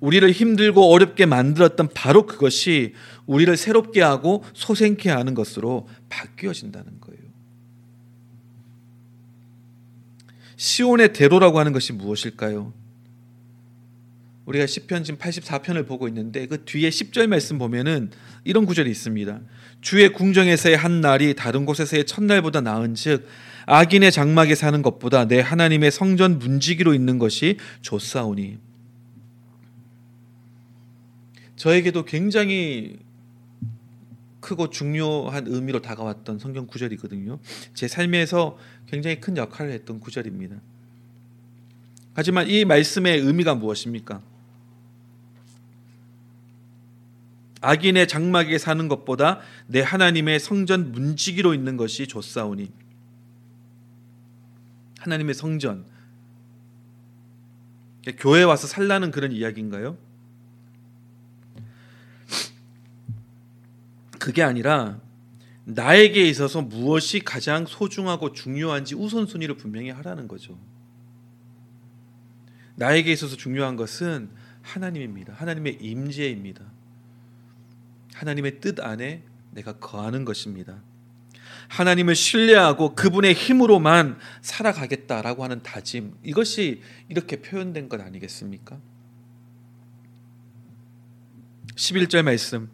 [0.01, 2.95] 우리를 힘들고 어렵게 만들었던 바로 그것이
[3.27, 7.21] 우리를 새롭게 하고 소생케 하는 것으로 바뀌어진다는 거예요.
[10.57, 12.73] 시온의 대로라고 하는 것이 무엇일까요?
[14.47, 18.11] 우리가 시편 지금 84편을 보고 있는데 그 뒤에 10절 말씀 보면은
[18.45, 19.41] 이런 구절이 있습니다.
[19.81, 23.27] 주의 궁정에서의 한 날이 다른 곳에서의 첫날보다 나은즉
[23.67, 28.59] 악인의 장막에 사는 것보다 내 하나님의 성전 문지기로 있는 것이 좋사오니
[31.57, 32.99] 저에게도 굉장히
[34.41, 37.39] 크고 중요한 의미로 다가왔던 성경 구절이거든요.
[37.75, 40.57] 제 삶에서 굉장히 큰 역할을 했던 구절입니다.
[42.15, 44.23] 하지만 이 말씀의 의미가 무엇입니까?
[47.61, 52.71] 악인의 장막에 사는 것보다 내 하나님의 성전 문지기로 있는 것이 좋사오니
[55.01, 55.85] 하나님의 성전
[58.19, 59.99] 교회 와서 살라는 그런 이야기인가요?
[64.27, 65.01] 그게 아니라
[65.67, 70.59] 나에게 있어서 무엇이 가장 소중하고 중요한지 우선순위를 분명히 하라는 거죠.
[72.75, 74.31] 나에게 있어서 중요한 것은
[74.63, 75.33] 하나님입니다.
[75.33, 76.65] 하나님의 임재입니다.
[78.15, 80.83] 하나님의 뜻 안에 내가 거하는 것입니다.
[81.69, 88.81] 하나님을 신뢰하고 그분의 힘으로만 살아가겠다라고 하는 다짐 이것이 이렇게 표현된 것 아니겠습니까?
[91.77, 92.73] 11절 말씀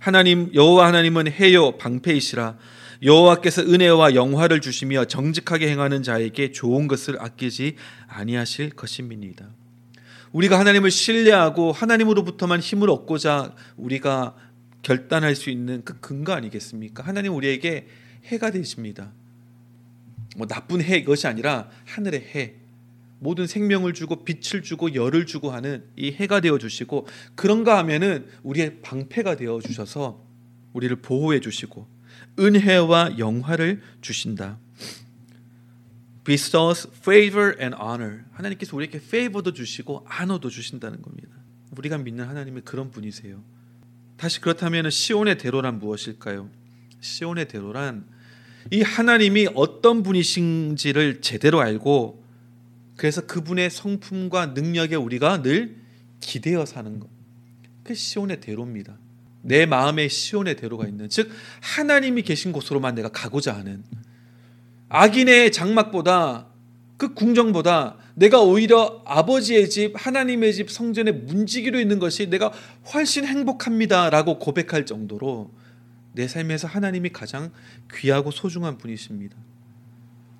[0.00, 2.56] 하나님 여호와 하나님은 해요 방패이시라
[3.02, 7.76] 여호와께서 은혜와 영화를 주시며 정직하게 행하는 자에게 좋은 것을 아끼지
[8.08, 9.46] 아니하실 것입니다.
[10.32, 14.36] 우리가 하나님을 신뢰하고 하나님으로부터만 힘을 얻고자 우리가
[14.82, 17.02] 결단할 수 있는 그 근거 아니겠습니까?
[17.02, 17.86] 하나님 우리에게
[18.24, 19.12] 해가 되십니다.
[20.36, 22.54] 뭐 나쁜 해 이것이 아니라 하늘의 해.
[23.20, 28.80] 모든 생명을 주고 빛을 주고 열을 주고 하는 이 해가 되어 주시고 그런가 하면은 우리의
[28.80, 30.24] 방패가 되어 주셔서
[30.72, 31.86] 우리를 보호해 주시고
[32.38, 34.58] 은혜와 영화를 주신다.
[36.24, 38.22] bestows favor and honor.
[38.32, 41.36] 하나님께서 우리에게 favor도 주시고 honor도 주신다는 겁니다.
[41.76, 43.42] 우리가 믿는 하나님이 그런 분이세요.
[44.16, 46.48] 다시 그렇다면 시온의 대로란 무엇일까요?
[47.00, 48.06] 시온의 대로란
[48.70, 52.19] 이 하나님이 어떤 분이신지를 제대로 알고
[53.00, 55.74] 그래서 그분의 성품과 능력에 우리가 늘
[56.20, 57.08] 기대어 사는 것.
[57.82, 58.98] 그 시온의 대로입니다.
[59.40, 61.30] 내 마음에 시온의 대로가 있는 즉
[61.62, 63.84] 하나님이 계신 곳으로만 내가 가고자 하는
[64.90, 66.48] 악인의 장막보다
[66.98, 72.52] 그 궁정보다 내가 오히려 아버지의 집, 하나님의 집 성전에 문지기로 있는 것이 내가
[72.92, 75.50] 훨씬 행복합니다라고 고백할 정도로
[76.12, 77.50] 내 삶에서 하나님이 가장
[77.94, 79.38] 귀하고 소중한 분이십니다.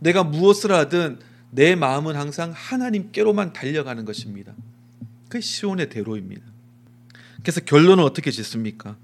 [0.00, 4.54] 내가 무엇을 하든 내 마음은 항상 하나님께로만 달려가는 것입니다.
[5.28, 6.42] 그 시온의 대로입니다.
[7.42, 8.96] 그래서 결론은 어떻게 짓습니까?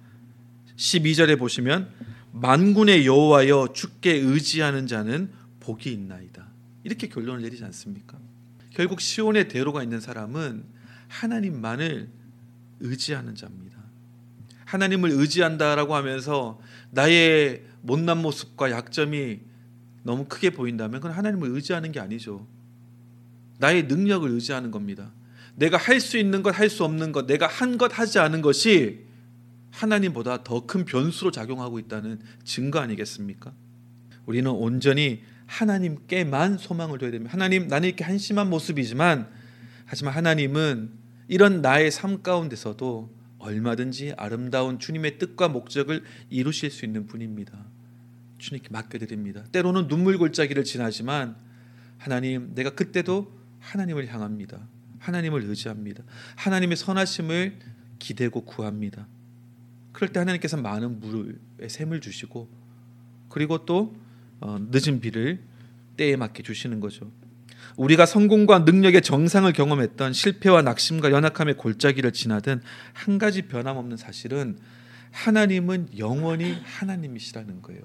[0.77, 1.91] 12절에 보시면
[2.33, 5.31] 만군의 여호와여 주께 의지하는 자는
[5.61, 6.47] 복이 있나이다.
[6.85, 8.19] 이렇게 결론을 내리지 않습니까?
[8.75, 10.65] 결국 시온의 대로가 있는 사람은
[11.09, 12.11] 하나님만을
[12.81, 13.79] 의지하는 자입니다.
[14.67, 19.41] 하나님을 의지한다라고 하면서 나의 못난 모습과 약점이
[20.07, 22.47] 너무 크게 보인다면 그건 하나님을 의지하는 게 아니죠.
[23.59, 25.13] 나의 능력을 의지하는 겁니다.
[25.57, 29.05] 내가 할 수 있는 것, 할 수 없는 것, 내가 한 것, 하지 않은 것이
[29.73, 33.53] 하나님보다 더 큰 변수로 작용하고 있다는 증거 아니겠습니까?
[34.27, 37.33] 우리는 온전히 하나님께만 소망을 둬야 됩니다.
[37.33, 39.29] 하나님, 나는 이렇게 한심한 모습이지만,
[39.85, 40.91] 하지만 하나님은
[41.29, 47.76] 이런 나의 삶 가운데서도 얼마든지 아름다운 주님의 뜻과 목적을 이루실 수 있는 분입니다.
[48.39, 49.45] 주님께 맡겨드립니다.
[49.53, 51.37] 때로는 눈물 골짜기를 지나지만
[51.99, 54.67] 하나님, 내가 그때도 하나님을 향합니다.
[54.99, 56.03] 하나님을 의지합니다.
[56.37, 57.59] 하나님의 선하심을
[57.99, 59.07] 기대고 구합니다.
[59.93, 62.49] 그럴 때 하나님께서 많은 물의 샘을 주시고
[63.29, 63.97] 그리고 또
[64.41, 65.41] 어, 늦은 비를
[65.97, 67.11] 때에 맞게 주시는 거죠.
[67.77, 72.61] 우리가 성공과 능력의 정상을 경험했던 실패와 낙심과 연약함의 골짜기를 지나든
[72.93, 74.59] 한 가지 변함없는 사실은
[75.13, 77.81] 하나님은 영원히 하나님이시라는 거예요.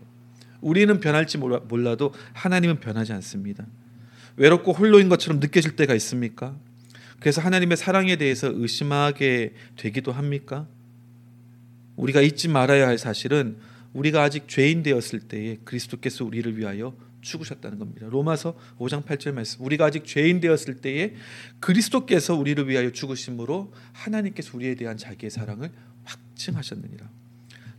[0.62, 3.66] 우리는 변할지 몰라도 하나님은 변하지 않습니다.
[4.38, 6.56] 외롭고 홀로인 것처럼 느껴질 때가 있습니까?
[7.20, 10.68] 그래서 하나님의 사랑에 대해서 의심하게 되기도 합니까?
[11.96, 13.58] 우리가 잊지 말아야 할 사실은
[13.94, 18.08] 우리가 아직 죄인 되었을 때에 그리스도께서 우리를 위하여 죽으셨다는 겁니다.
[18.10, 19.64] 로마서 5장 8절 말씀.
[19.64, 21.14] 우리가 아직 죄인 되었을 때에
[21.60, 25.72] 그리스도께서 우리를 위하여 죽으심으로 하나님께서 우리에 대한 자기의 사랑을
[26.06, 27.21] 확증하셨느니라.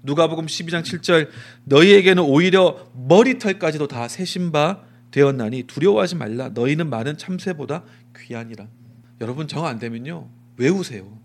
[0.02, 1.28] 누가복음 12장 7절
[1.64, 7.84] 너희에게는 오히려 머리털까지도 다 세신 바 되었나니 두려워하지 말라 너희는 많은 참새보다
[8.18, 8.66] 귀하니라.
[9.20, 10.28] 여러분 정 안 되면요.
[10.56, 11.18] 외우세요.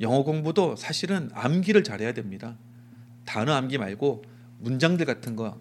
[0.00, 2.56] 영어 공부도 사실은 암기를 잘해야 됩니다.
[3.24, 4.24] 단어 암기 말고
[4.60, 5.60] 문장들 같은 거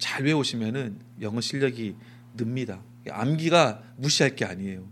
[0.00, 1.94] 잘 외우시면은 영어 실력이
[2.34, 2.82] 늡니다.
[3.08, 4.88] 암기가 무시할 게 아니에요.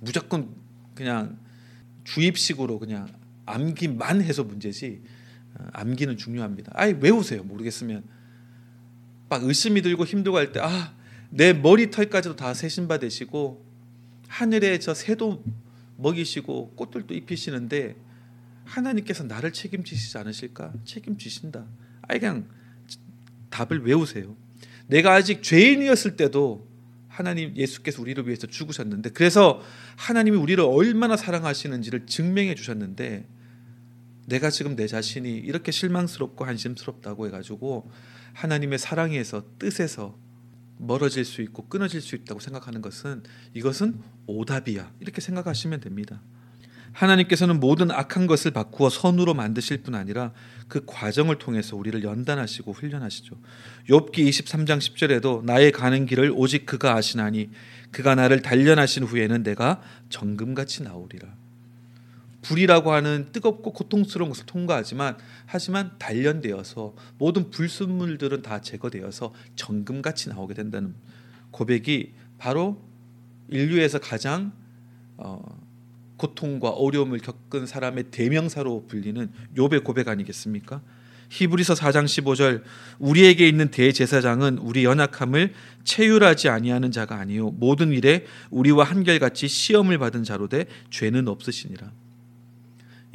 [0.00, 0.54] 무조건
[0.94, 1.38] 그냥
[2.04, 3.08] 주입식으로 그냥
[3.46, 5.21] 암기만 해서 문제지 어,
[5.72, 6.72] 암기는 중요합니다.
[6.74, 7.42] 아예 외우세요.
[7.44, 8.04] 모르겠으면
[9.28, 10.92] 막 의심이 들고 힘들고 할 때 아
[11.34, 13.64] 내 머리털까지도 다 세신바 되시고
[14.28, 15.42] 하늘에 저 새도
[15.96, 17.96] 먹이시고 꽃들도 입히시는데
[18.66, 20.72] 하나님께서 나를 책임지시지 않으실까?
[20.84, 21.64] 책임지신다.
[22.02, 22.48] 아예 그냥
[23.48, 24.36] 답을 외우세요.
[24.88, 26.68] 내가 아직 죄인이었을 때도
[27.08, 29.62] 하나님 예수께서 우리를 위해서 죽으셨는데 그래서
[29.96, 33.26] 하나님이 우리를 얼마나 사랑하시는지를 증명해 주셨는데
[34.32, 37.90] 내가 지금 내 자신이 이렇게 실망스럽고 한심스럽다고 해가지고
[38.32, 40.16] 하나님의 사랑에서 뜻에서
[40.78, 46.22] 멀어질 수 있고 끊어질 수 있다고 생각하는 것은 이것은 오답이야 이렇게 생각하시면 됩니다.
[46.92, 50.32] 하나님께서는 모든 악한 것을 바꾸어 선으로 만드실 뿐 아니라
[50.66, 53.38] 그 과정을 통해서 우리를 연단하시고 훈련하시죠.
[53.90, 57.50] 욥기 23장 10절에도 나의 가는 길을 오직 그가 아시나니
[57.90, 61.41] 그가 나를 단련하신 후에는 내가 정금같이 나오리라.
[62.42, 70.94] 불이라고 하는 뜨겁고 고통스러운 것을 통과하지만 하지만 단련되어서 모든 불순물들은 다 제거되어서 정금같이 나오게 된다는
[71.50, 72.82] 고백이 바로
[73.48, 74.52] 인류에서 가장
[75.16, 75.42] 어,
[76.16, 80.80] 고통과 어려움을 겪은 사람의 대명사로 불리는 욥의 고백 아니겠습니까?
[81.30, 82.62] 히브리서 4장 15절
[82.98, 90.24] 우리에게 있는 대제사장은 우리 연약함을 체휼하지 아니하는 자가 아니요 모든 일에 우리와 한결같이 시험을 받은
[90.24, 91.90] 자로 되 죄는 없으시니라.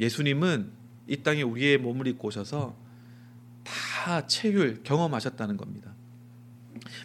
[0.00, 0.70] 예수님은
[1.06, 2.76] 이 땅에 우리의 몸을 입고 오셔서
[3.64, 5.92] 다 체휼 경험하셨다는 겁니다.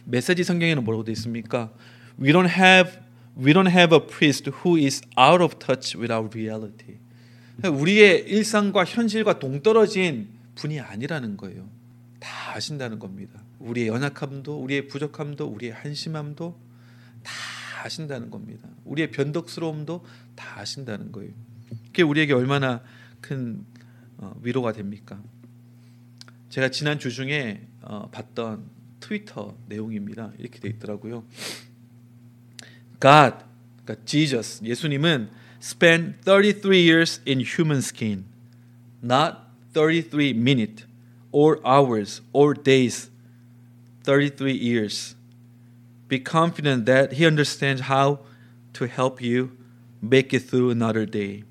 [0.05, 1.71] 메시지 성경에는 뭐라고 되어 있습니까?
[2.19, 2.99] We don't have
[3.37, 6.97] we don't have a priest who is out of touch with our reality.
[7.63, 11.67] 우리의 일상과 현실과 동떨어진 분이 아니라는 거예요.
[12.19, 13.41] 다 아신다는 겁니다.
[13.59, 16.59] 우리의 연약함도, 우리의 부족함도, 우리의 한심함도
[17.23, 17.31] 다
[17.83, 18.67] 아신다는 겁니다.
[18.85, 21.31] 우리의 변덕스러움도 다 아신다는 거예요.
[21.87, 22.81] 그게 우리에게 얼마나
[23.21, 23.65] 큰
[24.17, 25.21] 어, 위로가 됩니까?
[26.49, 30.31] 제가 지난 주 중에 어, 봤던 트위터 내용입니다.
[30.37, 31.23] 이렇게 돼 있더라고요.
[32.99, 33.43] God,
[33.83, 35.29] 그러니까 Jesus, 예수님은
[35.61, 38.25] spent 33 years in human skin,
[39.03, 39.37] not
[39.73, 40.85] 33 minutes
[41.31, 43.09] or hours or days.
[44.03, 45.15] 33 years.
[46.07, 48.19] Be confident that He understands how
[48.73, 49.51] to help you
[50.01, 51.43] make it through another day.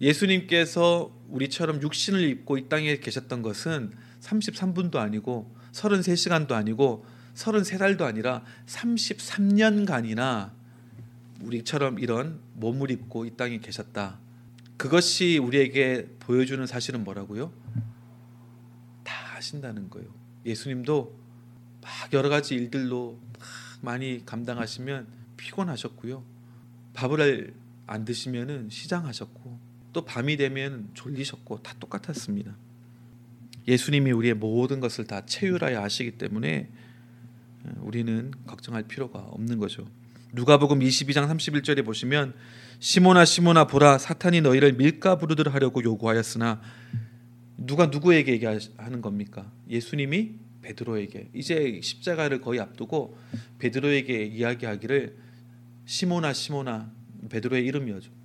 [0.00, 7.04] 예수님께서 우리처럼 육신을 입고 이 땅에 계셨던 것은 33분도 아니고 33시간도 아니고
[7.34, 10.52] 33달도 아니라 33년간이나
[11.42, 14.18] 우리처럼 이런 몸을 입고 이 땅에 계셨다.
[14.76, 17.52] 그것이 우리에게 보여주는 사실은 뭐라고요?
[19.04, 20.08] 다 하신다는 거예요.
[20.44, 21.18] 예수님도
[21.82, 23.18] 막 여러 가지 일들로
[23.80, 25.06] 많이 감당하시면
[25.36, 26.24] 피곤하셨고요.
[26.94, 27.54] 밥을
[27.86, 29.55] 안 드시면은 시장하셨고
[29.96, 32.54] 또 밤이 되면 졸리셨고 다 똑같았습니다.
[33.66, 36.68] 예수님이 우리의 모든 것을 다 체휼하여 하시기 때문에
[37.78, 39.88] 우리는 걱정할 필요가 없는 거죠.
[40.34, 42.34] 누가복음 22장 31절에 보시면
[42.78, 46.60] 시모나 시모나 보라 사탄이 너희를 밀가 부르듯 하려고 요구하였으나
[47.56, 49.50] 누가 누구에게 얘기하는 겁니까?
[49.70, 53.16] 예수님이 베드로에게 이제 십자가를 거의 앞두고
[53.60, 55.16] 베드로에게 이야기하기를
[55.86, 56.92] 시모나 시모나
[57.30, 58.15] 베드로의 이름이었죠.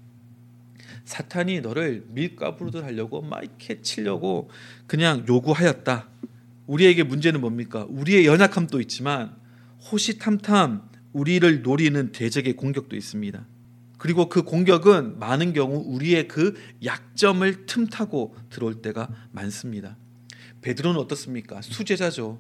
[1.12, 4.50] 사탄이 너를 밀가 부르듯 하려고 막 이렇게 치려고
[4.88, 6.08] 그냥 요구하였다.
[6.68, 7.86] 우리에게 문제는 뭡니까?
[7.90, 9.36] 우리의 연약함도 있지만
[9.92, 13.46] 호시탐탐 우리를 노리는 대적의 공격도 있습니다.
[13.98, 19.98] 그리고 그 공격은 많은 경우 우리의 그 약점을 틈타고 들어올 때가 많습니다.
[20.62, 21.62] 베드로는 어떻습니까?
[21.62, 22.40] 수제자죠.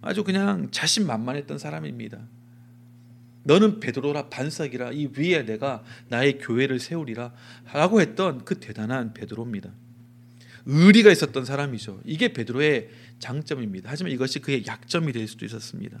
[0.00, 2.20] 아주 그냥 자신만만했던 사람입니다.
[3.42, 7.32] 너는 베드로라 반석이라 이 위에 내가 나의 교회를 세우리라
[7.72, 9.70] 라고 했던 그 대단한 베드로입니다.
[10.66, 12.00] 의리가 있었던 사람이죠.
[12.04, 13.90] 이게 베드로의 장점입니다.
[13.90, 15.98] 하지만 이것이 그의 약점이 될 수도 있었습니다.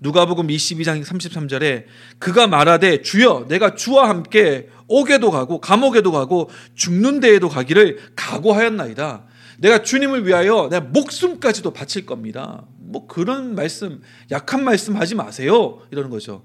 [0.00, 1.84] 누가복음 22장 33절에
[2.18, 9.24] 그가 말하되 주여 내가 주와 함께 옥에도 가고 감옥에도 가고 죽는 데에도 가기를 각오하였나이다.
[9.58, 12.66] 내가 주님을 위하여 내 목숨까지도 바칠 겁니다.
[12.78, 15.82] 뭐 그런 말씀 약한 말씀 하지 마세요.
[15.90, 16.44] 이러는 거죠.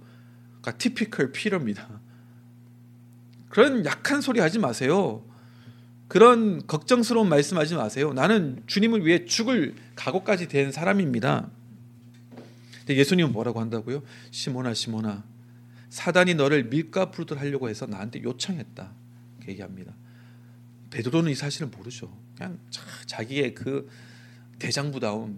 [0.61, 1.99] 그러니까 티피컬 피러입니다.
[3.49, 5.25] 그런 약한 소리 하지 마세요.
[6.07, 8.13] 그런 걱정스러운 말씀 하지 마세요.
[8.13, 11.49] 나는 주님을 위해 죽을 각오까지 된 사람입니다.
[12.89, 14.01] 예수님은 뭐라고 한다고요?
[14.31, 15.23] 시모나 시모나
[15.89, 18.91] 사단이 너를 밀가 부르듯 하려고 해서 나한테 요청했다.
[19.47, 19.93] 얘기합니다.
[20.89, 22.11] 베드로는 이 사실을 모르죠.
[22.39, 22.57] 그냥
[23.05, 23.89] 자기의 그
[24.59, 25.37] 대장부다운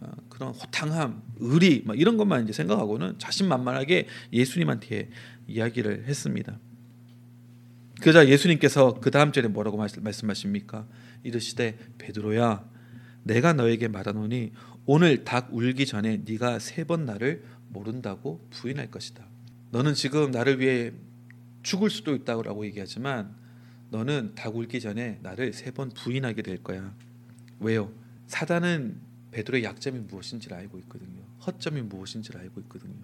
[0.00, 5.08] 어, 그런 호탕함, 의리 이런 것만 이제 생각하고는 자신만만하게 예수님한테
[5.48, 6.58] 이야기를 했습니다.
[8.02, 10.86] 그러자 예수님께서 그 다음 절에 뭐라고 말씀하십니까?
[11.22, 12.68] 이르시되 베드로야,
[13.22, 14.52] 내가 너에게 말하노니
[14.84, 19.24] 오늘 닭 울기 전에 네가 세 번 나를 모른다고 부인할 것이다.
[19.70, 20.92] 너는 지금 나를 위해
[21.62, 23.34] 죽을 수도 있다고 얘기하지만
[23.94, 26.94] 너는 닭 울기 전에 나를 세 번 부인하게 될 거야.
[27.60, 27.92] 왜요?
[28.26, 28.98] 사단은
[29.30, 31.22] 베드로의 약점이 무엇인지를 알고 있거든요.
[31.46, 32.94] 허점이 무엇인지를 알고 있거든요.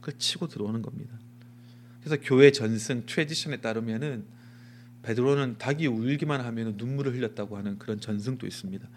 [0.00, 1.18] 그걸 치고 들어오는 겁니다.
[2.00, 4.24] 그래서 교회 전승 tradition에 따르면은
[5.02, 8.88] 베드로는 닭이 울기만 하면 눈물을 흘렸다고 하는 그런 전승도 있습니다.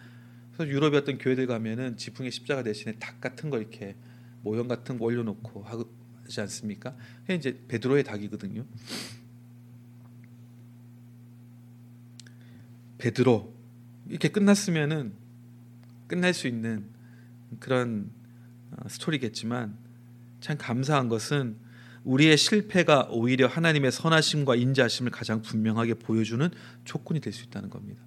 [0.54, 3.96] 그래서 유럽의 어떤 교회들 가면은 지붕에 십자가 대신에 닭 같은 거 이렇게
[4.42, 6.96] 모형 같은 거 올려놓고 하지 않습니까?
[7.30, 8.66] 이제 베드로의 닭이거든요.
[13.00, 13.54] 베드로
[14.08, 15.14] 이렇게 끝났으면은
[16.08, 16.86] 끝날 수 있는
[17.60, 18.12] 그런
[18.72, 19.76] 어, 스토리겠지만
[20.42, 21.58] 참 감사한 것은
[22.04, 26.50] 우리의 실패가 오히려 하나님의 선하심과 인자하심을 가장 분명하게 보여주는
[26.86, 28.02] 조건이 될 수 있다는 겁니다.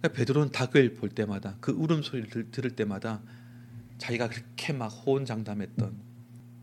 [0.00, 3.22] 그러니까 베드로는 닭을 볼 때마다 그 울음소리를 들을 때마다
[3.98, 5.94] 자기가 그렇게 막 호언장담했던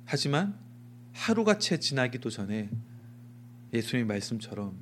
[0.05, 0.57] 하지만
[1.14, 2.70] 하루가 채 지나기도 전에
[3.74, 4.78] 예수님의 말씀처럼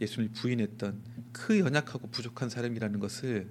[0.00, 3.48] 예수님을 부인했던 그 연약하고 부족한 사람이라는 것을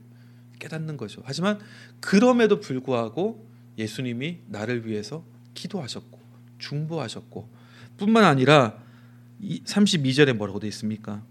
[0.57, 1.21] 깨닫는 거죠.
[1.25, 1.59] 하지만
[1.99, 5.23] 그럼에도 불구하고 예수님이 나를 위해서
[5.53, 6.19] 기도하셨고
[6.57, 7.49] 중보하셨고
[7.97, 8.81] 뿐만 아니라
[9.41, 11.21] 32절에 뭐라고 되어 있습니까?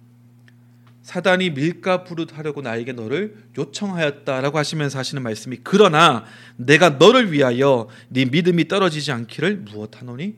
[1.02, 6.24] 사단이 밀가 부릇하려고 나에게 너를 요청하였다라고 하시면서 하시는 말씀이 그러나
[6.56, 10.36] 내가 너를 위하여 네 믿음이 떨어지지 않기를 무엇하노니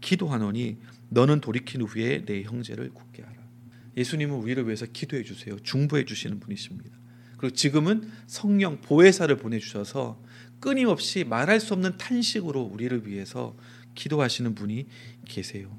[0.00, 0.78] 기도하노니
[1.10, 3.45] 너는 돌이킨 후에 내 형제를 굳게 하라.
[3.96, 5.58] 예수님은 우리를 위해서 기도해 주세요.
[5.60, 6.96] 중보해 주시는 분이십니다.
[7.36, 10.20] 그리고 지금은 성령 보혜사를 보내 주셔서
[10.60, 13.56] 끊임없이 말할 수 없는 탄식으로 우리를 위해서
[13.94, 14.86] 기도하시는 분이
[15.26, 15.76] 계세요.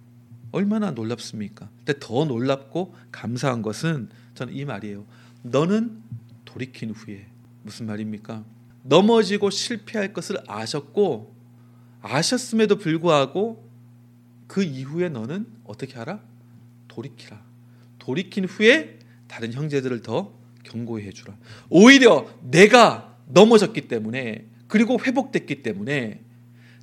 [0.52, 1.70] 얼마나 놀랍습니까?
[1.78, 5.06] 근데 더 놀랍고 감사한 것은 저는 이 말이에요.
[5.44, 6.02] 너는
[6.46, 7.28] 돌이킨 후에
[7.64, 8.46] 무슨 말입니까?
[8.84, 11.36] 넘어지고 실패할 것을 아셨고
[12.02, 13.68] 아셨음에도 불구하고
[14.48, 16.22] 그 이후에 너는 어떻게 하라?
[16.88, 17.47] 돌이키라.
[18.08, 20.34] 돌이킨 후에 다른 형제들을 더
[20.64, 21.36] 경고해 주라.
[21.70, 26.24] 오히려 내가 넘어졌기 때문에 그리고 회복됐기 때문에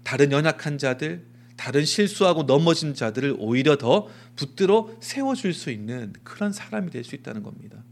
[0.02, 1.24] 다른 연약한 자들,
[1.56, 4.06] 다른 실수하고 넘어진 자들을 오히려 더
[4.36, 7.82] 붙들어 세워 줄 수 있는 그런 사람이 될 수 있다는 겁니다.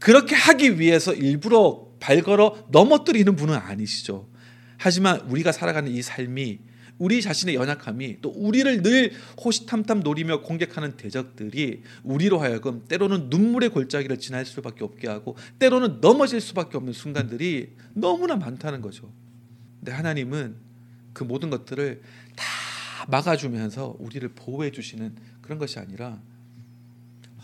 [0.00, 4.28] 그렇게 하기 위해서 일부러 발걸어 넘어뜨리는 분은 아니시죠.
[4.78, 6.58] 하지만 우리가 살아가는 이 삶이
[6.98, 14.18] 우리 자신의 연약함이 또 우리를 늘 호시탐탐 노리며 공격하는 대적들이 우리로 하여금 때로는 눈물의 골짜기를
[14.18, 19.12] 지날 수밖에 없게 하고 때로는 넘어질 수밖에 없는 순간들이 너무나 많다는 거죠.
[19.78, 20.56] 근데 하나님은
[21.12, 22.02] 그 모든 것들을
[22.36, 22.44] 다
[23.08, 26.20] 막아주면서 우리를 보호해 주시는 그런 것이 아니라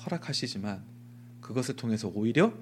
[0.04, 0.82] 허락하시지만
[1.40, 2.52] 그것을 통해서 오히려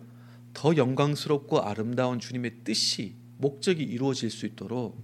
[0.53, 5.03] 더 영광스럽고 아름다운 주님의 뜻이 목적이 이루어질 수 있도록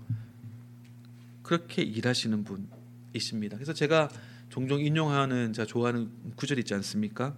[1.49, 3.57] 그렇게 일하시는 분이십니다.
[3.57, 4.11] 그래서 제가
[4.51, 7.34] 종종 인용하는 제가 좋아하는 구절 있지 않습니까?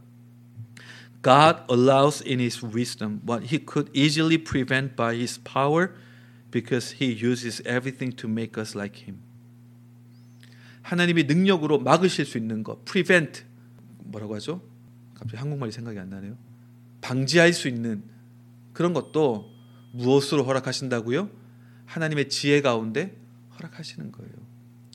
[1.22, 5.92] God allows in his wisdom what he could easily prevent by his power
[6.50, 9.20] because he uses everything to make us like him.
[10.82, 13.44] 하나님이 능력으로 막으실 수 있는 것, prevent
[13.98, 14.60] 뭐라고 하죠?
[15.14, 16.36] 갑자기 한국말이 생각이 안 나네요.
[17.00, 18.02] 방지할 수 있는
[18.72, 19.52] 그런 것도
[19.92, 21.30] 무엇으로 허락하신다고요?
[21.86, 23.19] 하나님의 지혜 가운데
[23.60, 24.32] 허락하시는 거예요.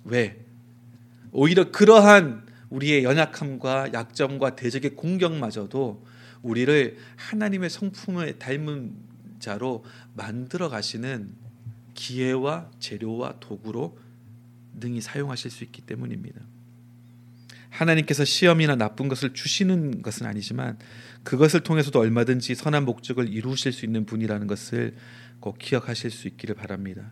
[0.05, 0.45] 왜?
[1.32, 6.05] 오히려 그러한 우리의 연약함과 약점과 대적의 공격마저도
[6.41, 8.93] 우리를 하나님의 성품을 닮은
[9.39, 11.34] 자로 만들어 가시는
[11.93, 13.97] 기회와 재료와 도구로
[14.80, 16.41] 능히 사용하실 수 있기 때문입니다.
[17.70, 20.78] 하나님께서 시험이나 나쁜 것을 주시는 것은 아니지만
[21.24, 24.95] 그것을 통해서도 얼마든지 선한 목적을 이루실 수 있는 분이라는 것을
[25.39, 27.11] 꼭 기억하실 수 있기를 바랍니다.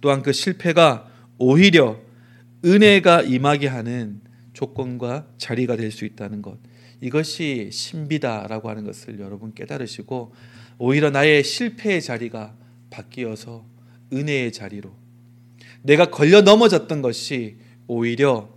[0.00, 2.00] 또한 그 실패가 오히려
[2.64, 4.20] 은혜가 임하게 하는
[4.52, 6.58] 조건과 자리가 될 수 있다는 것.
[7.00, 10.32] 이것이 신비다라고 하는 것을 여러분 깨달으시고
[10.78, 12.56] 오히려 나의 실패의 자리가
[12.90, 13.64] 바뀌어서
[14.12, 14.90] 은혜의 자리로
[15.82, 18.48] 내가 걸려 넘어졌던 것이 오히려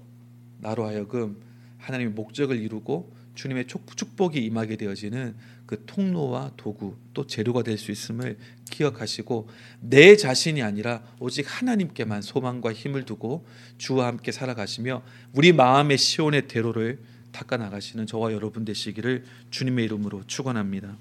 [0.59, 1.37] 나로 하여금
[1.77, 5.35] 하나님의 목적을 이루고 주님의 축복이 임하게 되어지는
[5.71, 8.37] 그 통로와 도구 또 재료가 될 수 있음을
[8.69, 9.47] 기억하시고
[9.79, 13.45] 내 자신이 아니라 오직 하나님께만 소망과 힘을 두고
[13.77, 15.01] 주와 함께 살아가시며
[15.31, 16.99] 우리 마음의 시온의 대로를
[17.31, 20.97] 닦아 나가시는 저와 여러분 되시기를 주님의 이름으로 축원합니다.